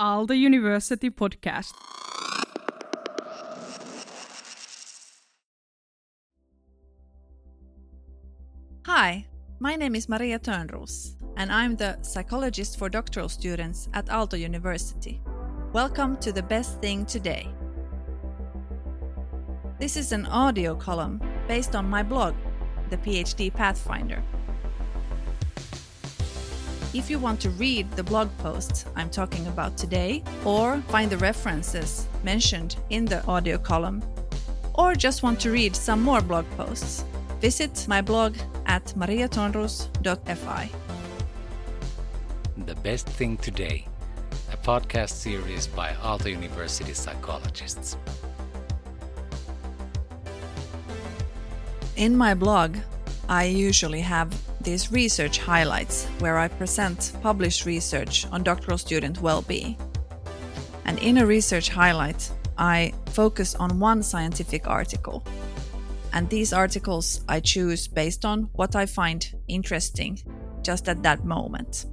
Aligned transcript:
Aalto 0.00 0.30
University 0.30 1.10
podcast. 1.10 1.72
Hi, 8.86 9.26
my 9.58 9.74
name 9.74 9.96
is 9.96 10.08
Maria 10.08 10.38
Törnroos, 10.38 11.16
and 11.36 11.50
I'm 11.50 11.74
the 11.74 11.98
psychologist 12.02 12.78
for 12.78 12.88
doctoral 12.88 13.28
students 13.28 13.88
at 13.92 14.06
Aalto 14.06 14.38
University. 14.38 15.20
Welcome 15.72 16.16
to 16.18 16.30
the 16.30 16.44
best 16.44 16.80
thing 16.80 17.04
today. 17.04 17.48
This 19.80 19.96
is 19.96 20.12
an 20.12 20.26
audio 20.26 20.76
column 20.76 21.20
based 21.48 21.74
on 21.74 21.90
my 21.90 22.04
blog, 22.04 22.36
The 22.90 22.98
PhD 22.98 23.52
Pathfinder. 23.52 24.22
If 26.94 27.10
you 27.10 27.18
want 27.18 27.38
to 27.42 27.50
read 27.50 27.90
the 27.92 28.02
blog 28.02 28.30
posts 28.38 28.86
I'm 28.96 29.10
talking 29.10 29.46
about 29.46 29.76
today, 29.76 30.24
or 30.46 30.80
find 30.88 31.10
the 31.10 31.18
references 31.18 32.06
mentioned 32.24 32.76
in 32.88 33.04
the 33.04 33.22
audio 33.26 33.58
column, 33.58 34.02
or 34.72 34.94
just 34.94 35.22
want 35.22 35.38
to 35.40 35.50
read 35.50 35.76
some 35.76 36.00
more 36.00 36.22
blog 36.22 36.46
posts, 36.56 37.04
visit 37.42 37.86
my 37.88 38.00
blog 38.00 38.36
at 38.64 38.86
mariatornroos.fi. 38.96 40.70
The 42.64 42.74
Best 42.76 43.06
Thing 43.06 43.36
Today, 43.36 43.86
a 44.50 44.56
podcast 44.56 45.10
series 45.10 45.66
by 45.66 45.90
Aalto 46.00 46.30
University 46.30 46.94
psychologists. 46.94 47.98
In 51.96 52.16
my 52.16 52.32
blog, 52.32 52.78
I 53.28 53.44
usually 53.44 54.00
have 54.00 54.32
these 54.60 54.92
research 54.92 55.38
highlights 55.38 56.06
where 56.18 56.38
I 56.38 56.48
present 56.48 57.12
published 57.22 57.64
research 57.64 58.26
on 58.32 58.42
doctoral 58.42 58.78
student 58.78 59.20
well-being. 59.20 59.76
And 60.84 60.98
in 60.98 61.18
a 61.18 61.26
research 61.26 61.68
highlight, 61.68 62.30
I 62.56 62.92
focus 63.06 63.54
on 63.54 63.78
one 63.78 64.02
scientific 64.02 64.66
article. 64.66 65.24
And 66.12 66.28
these 66.28 66.52
articles 66.52 67.20
I 67.28 67.40
choose 67.40 67.86
based 67.86 68.24
on 68.24 68.48
what 68.54 68.74
I 68.74 68.86
find 68.86 69.26
interesting 69.46 70.18
just 70.62 70.88
at 70.88 71.02
that 71.02 71.24
moment. 71.24 71.86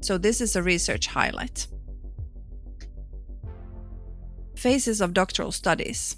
So 0.00 0.18
this 0.18 0.40
is 0.40 0.56
a 0.56 0.62
research 0.62 1.06
highlight. 1.06 1.66
Phases 4.56 5.00
of 5.00 5.14
doctoral 5.14 5.50
studies. 5.50 6.16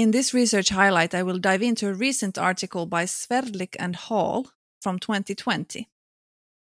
In 0.00 0.12
this 0.12 0.32
research 0.32 0.70
highlight, 0.70 1.14
I 1.14 1.22
will 1.22 1.38
dive 1.38 1.60
into 1.60 1.86
a 1.86 1.92
recent 1.92 2.38
article 2.38 2.86
by 2.86 3.04
Sverdlik 3.04 3.76
and 3.78 3.94
Hall 3.94 4.46
from 4.80 4.98
2020 4.98 5.90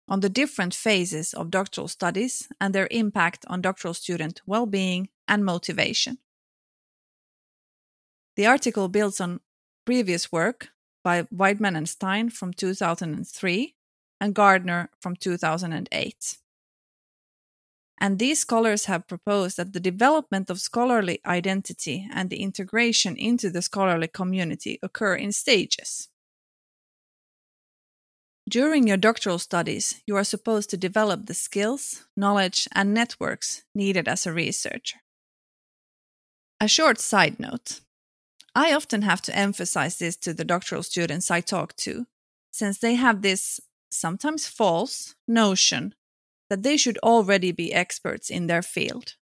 on 0.09 0.21
the 0.21 0.31
different 0.31 0.73
phases 0.73 1.35
of 1.35 1.51
doctoral 1.51 1.89
studies 1.89 2.49
and 2.59 2.75
their 2.75 2.89
impact 2.91 3.45
on 3.47 3.61
doctoral 3.61 3.93
student 3.93 4.41
well 4.47 4.65
being 4.65 5.11
and 5.29 5.45
motivation. 5.45 6.17
The 8.37 8.47
article 8.47 8.89
builds 8.89 9.21
on 9.21 9.41
previous 9.85 10.33
work 10.33 10.69
by 11.05 11.25
Weidman 11.25 11.77
and 11.77 11.87
Stein 11.87 12.31
from 12.31 12.55
2003 12.55 13.75
and 14.23 14.35
Gardner 14.35 14.89
from 15.03 15.17
2008. 15.17 16.39
And 18.01 18.19
these 18.19 18.41
scholars 18.41 18.85
have 18.85 19.09
proposed 19.09 19.57
that 19.57 19.73
the 19.73 19.81
development 19.81 20.51
of 20.51 20.61
scholarly 20.61 21.21
identity 21.27 22.09
and 22.13 22.31
the 22.31 22.43
integration 22.43 23.17
into 23.17 23.51
the 23.51 23.63
scholarly 23.63 24.09
community 24.09 24.79
occur 24.83 25.17
in 25.17 25.33
stages. 25.33 26.09
During 28.49 28.87
your 28.87 28.97
doctoral 28.97 29.39
studies, 29.39 30.01
you 30.07 30.17
are 30.17 30.25
supposed 30.25 30.71
to 30.71 30.77
develop 30.77 31.27
the 31.27 31.35
skills, 31.35 32.07
knowledge, 32.17 32.67
and 32.73 32.95
networks 32.95 33.65
needed 33.75 34.09
as 34.09 34.27
a 34.27 34.33
researcher. 34.33 34.99
A 36.61 36.69
short 36.69 36.99
side 36.99 37.39
note 37.39 37.81
I 38.55 38.73
often 38.73 39.03
have 39.03 39.21
to 39.23 39.37
emphasize 39.37 39.99
this 39.99 40.17
to 40.17 40.33
the 40.33 40.45
doctoral 40.45 40.83
students 40.83 41.31
I 41.31 41.41
talk 41.41 41.77
to, 41.77 42.07
since 42.51 42.79
they 42.79 42.95
have 42.95 43.23
this 43.23 43.61
sometimes 43.91 44.47
false 44.47 45.15
notion 45.27 45.95
that 46.49 46.63
they 46.63 46.77
should 46.77 46.99
already 46.99 47.53
be 47.53 47.73
experts 47.73 48.31
in 48.31 48.47
their 48.47 48.63
field. 48.63 49.15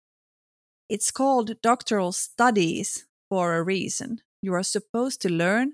It's 0.88 1.12
called 1.12 1.62
doctoral 1.62 2.12
studies 2.12 3.06
for 3.30 3.56
a 3.56 3.63
reason. 3.63 4.22
You 4.41 4.53
are 4.53 4.63
supposed 4.63 5.22
to 5.24 5.30
learn 5.30 5.74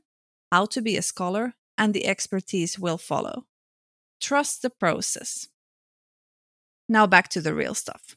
how 0.52 0.66
to 0.68 0.82
be 0.82 0.98
a 0.98 1.02
scholar, 1.02 1.56
and 1.78 1.94
the 1.94 2.06
expertise 2.06 2.78
will 2.80 2.98
follow. 2.98 3.46
Trust 4.20 4.62
the 4.62 4.70
process. 4.70 5.48
Now 6.88 7.08
back 7.08 7.30
to 7.30 7.42
the 7.42 7.54
real 7.54 7.74
stuff. 7.74 8.16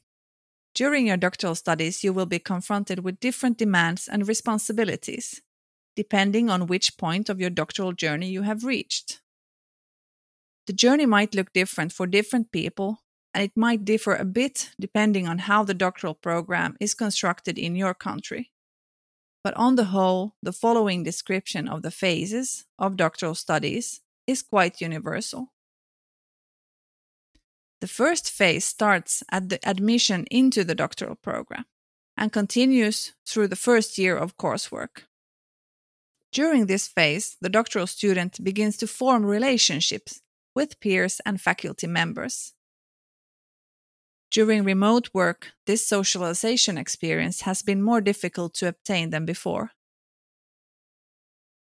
During 0.74 1.06
your 1.06 1.16
doctoral 1.16 1.54
studies, 1.54 2.02
you 2.02 2.12
will 2.12 2.26
be 2.26 2.40
confronted 2.40 3.00
with 3.04 3.20
different 3.20 3.58
demands 3.58 4.08
and 4.08 4.26
responsibilities, 4.26 5.40
depending 5.94 6.50
on 6.50 6.66
which 6.66 6.98
point 6.98 7.28
of 7.28 7.40
your 7.40 7.50
doctoral 7.50 7.92
journey 7.92 8.28
you 8.28 8.42
have 8.42 8.64
reached. 8.64 9.20
The 10.66 10.72
journey 10.72 11.06
might 11.06 11.34
look 11.34 11.52
different 11.52 11.92
for 11.92 12.06
different 12.06 12.50
people 12.50 13.03
and 13.34 13.42
it 13.42 13.56
might 13.56 13.84
differ 13.84 14.14
a 14.14 14.24
bit 14.24 14.70
depending 14.78 15.26
on 15.26 15.38
how 15.38 15.64
the 15.64 15.74
doctoral 15.74 16.14
program 16.14 16.76
is 16.78 16.94
constructed 16.94 17.58
in 17.58 17.74
your 17.74 17.92
country. 17.92 18.52
But 19.42 19.54
on 19.54 19.74
the 19.74 19.86
whole, 19.86 20.36
the 20.42 20.52
following 20.52 21.02
description 21.02 21.68
of 21.68 21.82
the 21.82 21.90
phases 21.90 22.64
of 22.78 22.96
doctoral 22.96 23.34
studies 23.34 24.00
is 24.26 24.42
quite 24.42 24.80
universal. 24.80 25.52
The 27.80 27.88
first 27.88 28.30
phase 28.30 28.64
starts 28.64 29.22
at 29.30 29.50
the 29.50 29.58
admission 29.68 30.24
into 30.30 30.64
the 30.64 30.74
doctoral 30.74 31.16
program 31.16 31.66
and 32.16 32.32
continues 32.32 33.12
through 33.26 33.48
the 33.48 33.56
first 33.56 33.98
year 33.98 34.16
of 34.16 34.38
coursework. 34.38 35.02
During 36.32 36.66
this 36.66 36.88
phase, 36.88 37.36
the 37.40 37.50
doctoral 37.50 37.86
student 37.86 38.42
begins 38.42 38.76
to 38.78 38.86
form 38.86 39.26
relationships 39.26 40.22
with 40.54 40.80
peers 40.80 41.20
and 41.26 41.40
faculty 41.40 41.86
members 41.86 42.53
during 44.34 44.64
remote 44.64 45.08
work, 45.14 45.52
this 45.64 45.86
socialization 45.86 46.76
experience 46.76 47.42
has 47.42 47.62
been 47.62 47.80
more 47.80 48.00
difficult 48.00 48.52
to 48.52 48.66
obtain 48.66 49.10
than 49.10 49.24
before. 49.24 49.70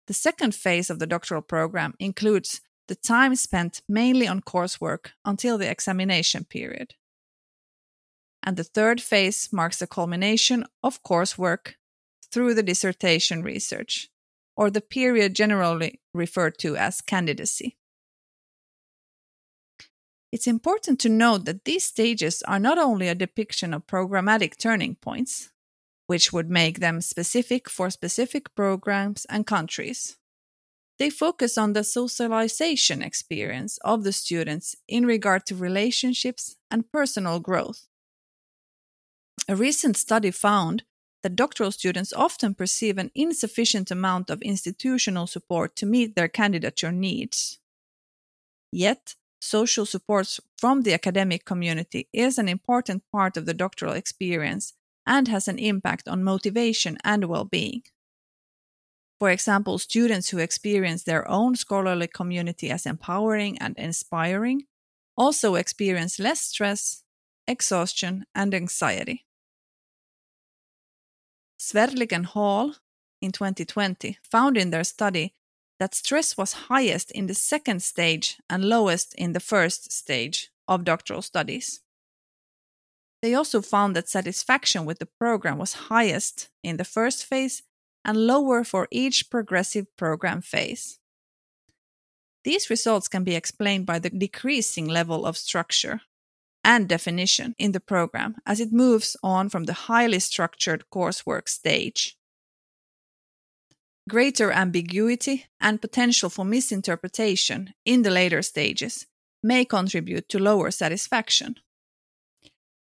The 0.08 0.16
second 0.16 0.56
phase 0.56 0.90
of 0.90 0.98
the 0.98 1.06
doctoral 1.06 1.44
program 1.44 1.94
includes 2.00 2.62
the 2.88 2.96
time 2.96 3.36
spent 3.36 3.84
mainly 3.88 4.28
on 4.28 4.42
coursework 4.42 5.12
until 5.24 5.60
the 5.60 5.70
examination 5.70 6.46
period. 6.46 6.96
And 8.42 8.58
the 8.58 8.64
third 8.64 9.00
phase 9.00 9.50
marks 9.54 9.78
the 9.78 9.86
culmination 9.86 10.66
of 10.82 11.04
coursework 11.04 11.76
through 12.32 12.56
the 12.56 12.64
dissertation 12.64 13.44
research, 13.44 14.10
or 14.58 14.72
the 14.72 14.82
period 14.82 15.36
generally 15.36 16.02
referred 16.12 16.58
to 16.58 16.76
as 16.76 17.02
candidacy. 17.02 17.78
It's 20.34 20.48
important 20.48 21.00
to 21.02 21.10
note 21.10 21.46
that 21.46 21.64
these 21.64 21.84
stages 21.84 22.42
are 22.48 22.58
not 22.58 22.80
only 22.80 23.08
a 23.08 23.14
depiction 23.14 23.72
of 23.72 23.86
programmatic 23.86 24.58
turning 24.58 24.96
points, 24.96 25.52
which 26.08 26.34
would 26.34 26.50
make 26.50 26.80
them 26.80 27.02
specific 27.02 27.70
for 27.70 27.92
specific 27.92 28.56
programs 28.56 29.26
and 29.26 29.46
countries. 29.46 30.18
They 30.98 31.12
focus 31.12 31.56
on 31.56 31.74
the 31.74 31.84
socialization 31.84 33.04
experience 33.04 33.78
of 33.86 34.04
the 34.04 34.12
students 34.12 34.76
in 34.88 35.06
regard 35.06 35.46
to 35.46 35.56
relationships 35.56 36.56
and 36.72 36.92
personal 36.92 37.40
growth. 37.40 37.86
A 39.48 39.56
recent 39.56 39.98
study 39.98 40.32
found 40.32 40.82
that 41.22 41.36
doctoral 41.36 41.72
students 41.72 42.12
often 42.12 42.56
perceive 42.56 42.98
an 42.98 43.12
insufficient 43.14 43.92
amount 43.92 44.32
of 44.32 44.42
institutional 44.42 45.28
support 45.28 45.76
to 45.76 45.86
meet 45.86 46.16
their 46.16 46.28
candidature 46.28 46.92
needs. 46.92 47.60
Yet, 48.72 49.14
social 49.44 49.86
supports 49.86 50.40
from 50.58 50.84
the 50.84 50.94
academic 50.94 51.44
community 51.44 52.08
is 52.14 52.38
an 52.38 52.48
important 52.48 53.04
part 53.12 53.36
of 53.36 53.46
the 53.46 53.54
doctoral 53.54 53.94
experience 53.94 54.74
and 55.06 55.28
has 55.28 55.50
an 55.50 55.60
impact 55.60 56.08
on 56.08 56.24
motivation 56.24 56.98
and 57.04 57.26
well 57.26 57.44
being. 57.44 57.84
For 59.20 59.30
example, 59.30 59.78
students 59.80 60.30
who 60.30 60.38
experience 60.38 61.04
their 61.04 61.30
own 61.30 61.56
scholarly 61.56 62.08
community 62.08 62.70
as 62.70 62.86
empowering 62.86 63.58
and 63.58 63.78
inspiring 63.78 64.64
also 65.18 65.56
experience 65.56 66.20
less 66.20 66.42
stress, 66.42 67.04
exhaustion, 67.46 68.26
and 68.34 68.56
anxiety. 68.56 69.26
Sverdlik 71.60 72.12
and 72.12 72.26
Hall 72.26 72.76
in 73.22 73.32
2020 73.32 74.18
found 74.24 74.58
in 74.58 74.72
their 74.72 74.84
study 74.84 75.34
that 75.80 75.96
stress 75.96 76.38
was 76.38 76.54
highest 76.54 77.12
in 77.12 77.28
the 77.28 77.34
second 77.34 77.82
stage 77.82 78.38
and 78.50 78.66
lowest 78.66 79.14
in 79.16 79.34
the 79.34 79.40
first 79.40 79.92
stage 79.92 80.52
of 80.68 80.84
doctoral 80.84 81.22
studies. 81.22 81.82
They 83.22 83.34
also 83.34 83.62
found 83.62 83.96
that 83.96 84.10
satisfaction 84.10 84.86
with 84.86 85.00
the 85.00 85.06
program 85.06 85.58
was 85.58 85.74
highest 85.74 86.50
in 86.64 86.78
the 86.78 86.86
first 86.86 87.26
phase 87.26 87.64
and 88.06 88.28
lower 88.28 88.64
for 88.64 88.88
each 88.92 89.30
progressive 89.30 89.86
program 89.96 90.42
phase. 90.42 91.00
These 92.44 92.70
results 92.70 93.08
can 93.08 93.24
be 93.24 93.36
explained 93.36 93.86
by 93.86 94.00
the 94.00 94.10
decreasing 94.10 94.88
level 94.88 95.26
of 95.26 95.38
structure, 95.38 96.02
and 96.64 96.88
definition 96.88 97.56
in 97.58 97.74
the 97.74 97.80
program 97.80 98.36
as 98.46 98.60
it 98.60 98.72
moves 98.72 99.18
on 99.22 99.50
from 99.50 99.66
the 99.66 99.74
highly 99.74 100.20
structured 100.20 100.86
coursework 100.92 101.50
stage. 101.50 102.18
Greater 104.10 104.52
ambiguity 104.52 105.46
and 105.62 105.80
potential 105.80 106.30
for 106.30 106.44
misinterpretation 106.44 107.74
in 107.86 108.02
the 108.02 108.12
later 108.12 108.42
stages 108.42 109.08
may 109.42 109.64
contribute 109.64 110.28
to 110.30 110.40
lower 110.40 110.72
satisfaction. 110.72 111.56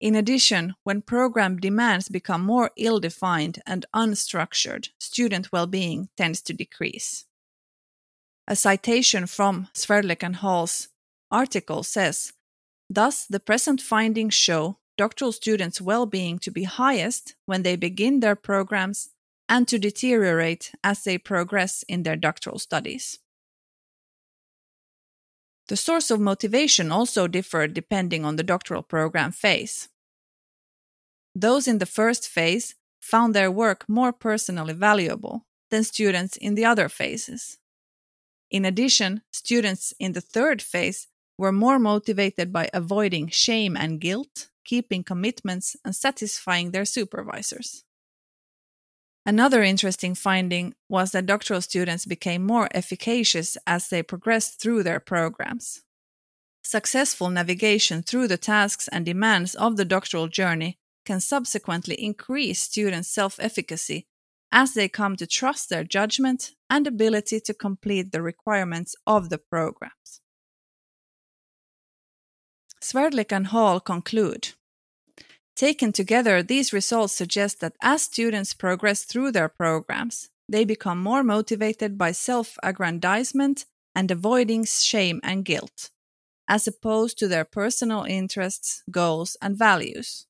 In 0.01 0.17
addition, 0.17 0.75
when 0.83 1.01
program 1.01 1.59
demands 1.59 2.09
become 2.09 2.43
more 2.43 2.73
ill 2.77 2.99
defined 2.99 3.63
and 3.65 3.87
unstructured, 3.95 4.89
student 4.99 5.53
well 5.53 5.69
being 5.69 6.09
tends 6.17 6.43
to 6.43 6.53
decrease. 6.53 7.25
A 8.49 8.57
citation 8.57 9.29
from 9.29 9.69
Sverdlik 9.75 10.25
and 10.25 10.37
Hall's 10.37 10.89
article 11.31 11.85
says 11.85 12.33
Thus, 12.91 13.25
the 13.27 13.39
present 13.39 13.81
findings 13.81 14.35
show 14.35 14.79
doctoral 14.99 15.31
students' 15.31 15.81
well 15.81 16.05
being 16.05 16.41
to 16.41 16.51
be 16.51 16.65
highest 16.65 17.37
when 17.47 17.63
they 17.63 17.77
begin 17.77 18.19
their 18.19 18.37
programs 18.37 19.11
and 19.53 19.69
to 19.69 19.79
deteriorate 19.79 20.73
as 20.83 21.05
they 21.05 21.19
progress 21.19 21.85
in 21.87 22.05
their 22.05 22.17
doctoral 22.17 22.59
studies. 22.59 23.19
The 25.69 25.77
source 25.77 26.11
of 26.11 26.21
motivation 26.21 26.91
also 26.91 27.29
differed 27.29 27.75
depending 27.75 28.25
on 28.25 28.37
the 28.37 28.43
doctoral 28.43 28.83
program 28.83 29.31
phase. 29.31 29.91
Those 31.35 31.69
in 31.69 31.79
the 31.79 31.93
first 32.01 32.27
phase 32.27 32.77
found 32.99 33.35
their 33.35 33.51
work 33.51 33.85
more 33.87 34.11
personally 34.11 34.73
valuable 34.73 35.45
than 35.71 35.85
students 35.85 36.39
in 36.39 36.55
the 36.55 36.65
other 36.65 36.89
phases. 36.89 37.59
In 38.51 38.65
addition, 38.65 39.21
students 39.33 39.93
in 40.01 40.13
the 40.13 40.23
third 40.23 40.63
phase 40.63 41.09
were 41.37 41.53
more 41.53 41.79
motivated 41.79 42.55
by 42.55 42.71
avoiding 42.73 43.29
shame 43.29 43.77
and 43.77 44.01
guilt, 44.01 44.49
keeping 44.65 45.05
commitments, 45.05 45.77
and 45.85 45.95
satisfying 45.95 46.71
their 46.71 46.87
supervisors. 46.87 47.85
Another 49.25 49.63
interesting 49.63 50.15
finding 50.17 50.75
was 50.89 51.13
that 51.13 51.27
doctoral 51.27 51.61
students 51.61 52.05
became 52.05 52.45
more 52.45 52.69
efficacious 52.75 53.57
as 53.67 53.89
they 53.89 54.03
progressed 54.03 54.61
through 54.61 54.83
their 54.83 54.99
programs. 54.99 55.83
Successful 56.65 57.31
navigation 57.31 58.03
through 58.03 58.29
the 58.29 58.37
tasks 58.37 58.89
and 58.89 59.05
demands 59.05 59.55
of 59.55 59.77
the 59.77 59.85
doctoral 59.85 60.29
journey 60.29 60.79
can 61.05 61.21
subsequently 61.21 61.95
increase 61.95 62.63
students' 62.63 63.09
self 63.09 63.39
efficacy 63.41 64.07
as 64.51 64.75
they 64.75 64.89
come 64.89 65.17
to 65.17 65.27
trust 65.27 65.71
their 65.71 65.85
judgment 65.85 66.51
and 66.69 66.87
ability 66.87 67.41
to 67.41 67.55
complete 67.55 68.13
the 68.13 68.23
requirements 68.23 68.95
of 69.07 69.31
the 69.31 69.39
programs. 69.39 70.21
Sverdlik 72.81 73.33
and 73.33 73.47
Hall 73.49 73.81
conclude 73.81 74.51
Taken 75.55 75.93
together, 75.93 76.43
these 76.43 76.73
results 76.73 77.13
suggest 77.15 77.61
that 77.61 77.77
as 77.83 78.03
students 78.03 78.55
progress 78.55 79.05
through 79.05 79.33
their 79.33 79.49
programs, 79.49 80.31
they 80.49 80.65
become 80.65 81.03
more 81.03 81.23
motivated 81.23 81.97
by 81.99 82.13
self 82.13 82.57
aggrandizement 82.63 83.67
and 83.95 84.11
avoiding 84.11 84.65
shame 84.65 85.21
and 85.23 85.45
guilt, 85.45 85.91
as 86.49 86.67
opposed 86.67 87.19
to 87.19 87.29
their 87.29 87.45
personal 87.45 88.05
interests, 88.05 88.83
goals, 88.91 89.37
and 89.43 89.57
values. 89.57 90.27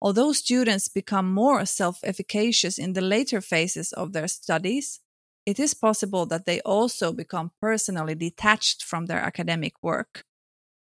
Although 0.00 0.32
students 0.32 0.88
become 0.88 1.32
more 1.32 1.64
self 1.64 2.00
efficacious 2.04 2.78
in 2.78 2.92
the 2.92 3.00
later 3.00 3.40
phases 3.40 3.92
of 3.92 4.12
their 4.12 4.28
studies, 4.28 5.00
it 5.46 5.58
is 5.58 5.74
possible 5.74 6.26
that 6.26 6.44
they 6.44 6.60
also 6.60 7.12
become 7.12 7.52
personally 7.60 8.14
detached 8.14 8.84
from 8.84 9.06
their 9.06 9.20
academic 9.20 9.74
work 9.82 10.24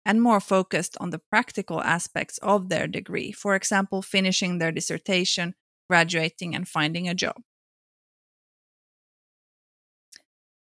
and 0.04 0.22
more 0.22 0.40
focused 0.40 0.96
on 1.00 1.10
the 1.10 1.18
practical 1.18 1.82
aspects 1.82 2.38
of 2.38 2.68
their 2.68 2.86
degree, 2.86 3.32
for 3.32 3.54
example, 3.54 4.02
finishing 4.02 4.58
their 4.58 4.72
dissertation, 4.72 5.54
graduating, 5.88 6.54
and 6.54 6.68
finding 6.68 7.08
a 7.08 7.14
job. 7.14 7.42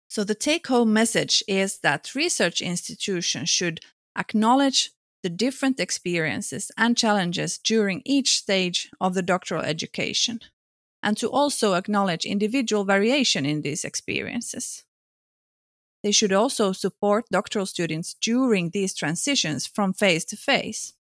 So, 0.09 0.25
the 0.25 0.35
take 0.35 0.67
home 0.67 0.93
message 0.93 1.43
is 1.47 1.79
that 1.79 2.15
research 2.15 2.61
institutions 2.61 3.49
should 3.49 3.81
acknowledge 4.19 4.91
the 5.23 5.31
different 5.31 5.79
experiences 5.79 6.73
and 6.77 6.97
challenges 6.97 7.59
during 7.59 8.03
each 8.05 8.39
stage 8.39 8.91
of 9.01 9.15
the 9.15 9.23
doctoral 9.23 9.63
education, 9.63 10.41
and 11.03 11.17
to 11.17 11.29
also 11.31 11.75
acknowledge 11.75 12.25
individual 12.25 12.85
variation 12.85 13.47
in 13.47 13.63
these 13.63 13.85
experiences. 13.85 14.85
They 16.03 16.13
should 16.13 16.33
also 16.33 16.73
support 16.73 17.27
doctoral 17.31 17.67
students 17.67 18.15
during 18.15 18.71
these 18.71 18.95
transitions 18.95 19.67
from 19.67 19.93
phase 19.93 20.25
to 20.27 20.37
phase. 20.37 20.95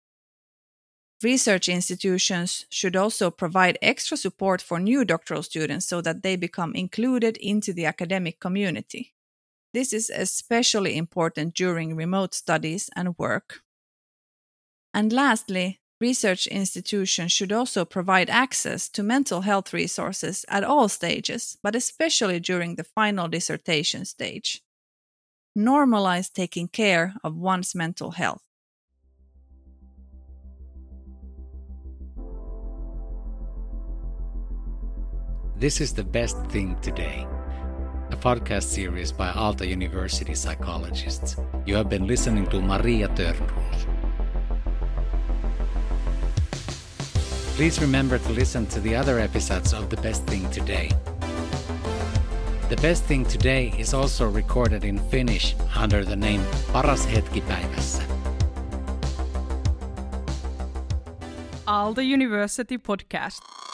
Research 1.22 1.68
institutions 1.68 2.66
should 2.68 2.94
also 2.94 3.30
provide 3.30 3.78
extra 3.80 4.16
support 4.16 4.60
for 4.60 4.78
new 4.78 5.04
doctoral 5.04 5.42
students 5.42 5.86
so 5.86 6.02
that 6.02 6.22
they 6.22 6.36
become 6.36 6.74
included 6.74 7.38
into 7.38 7.72
the 7.72 7.86
academic 7.86 8.38
community. 8.38 9.14
This 9.72 9.92
is 9.92 10.10
especially 10.10 10.96
important 10.96 11.54
during 11.54 11.96
remote 11.96 12.34
studies 12.34 12.90
and 12.94 13.18
work. 13.18 13.60
And 14.92 15.12
lastly, 15.12 15.80
research 16.00 16.46
institutions 16.46 17.32
should 17.32 17.52
also 17.52 17.84
provide 17.84 18.30
access 18.30 18.88
to 18.90 19.02
mental 19.02 19.42
health 19.42 19.72
resources 19.72 20.44
at 20.48 20.64
all 20.64 20.88
stages, 20.88 21.56
but 21.62 21.74
especially 21.74 22.40
during 22.40 22.76
the 22.76 22.84
final 22.84 23.28
dissertation 23.28 24.04
stage. 24.04 24.62
Normalize 25.56 26.30
taking 26.30 26.68
care 26.68 27.14
of 27.24 27.34
one's 27.34 27.74
mental 27.74 28.10
health. 28.10 28.42
This 35.58 35.80
is 35.80 35.94
the 35.94 36.04
best 36.04 36.36
thing 36.48 36.76
today. 36.82 37.26
A 38.10 38.16
podcast 38.16 38.64
series 38.64 39.10
by 39.10 39.32
Aalto 39.32 39.66
University 39.66 40.34
psychologists. 40.34 41.36
You 41.64 41.76
have 41.76 41.88
been 41.88 42.06
listening 42.06 42.46
to 42.48 42.60
Maria 42.60 43.08
Törnroos. 43.08 43.86
Please 47.56 47.80
remember 47.80 48.18
to 48.18 48.32
listen 48.32 48.66
to 48.66 48.80
the 48.80 48.94
other 48.94 49.18
episodes 49.18 49.72
of 49.72 49.88
The 49.88 49.96
Best 49.96 50.26
Thing 50.26 50.50
Today. 50.50 50.90
The 52.68 52.76
Best 52.76 53.04
Thing 53.04 53.24
Today 53.24 53.72
is 53.78 53.94
also 53.94 54.28
recorded 54.28 54.84
in 54.84 54.98
Finnish 55.08 55.54
under 55.82 56.04
the 56.04 56.16
name 56.16 56.42
Paras 56.72 57.06
hetki 57.06 57.40
päivässä. 57.40 58.02
Aalto 61.66 62.00
University 62.00 62.78
Podcast. 62.78 63.65